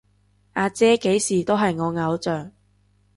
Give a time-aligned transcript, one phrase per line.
[0.53, 2.51] 阿姐幾時都係我偶像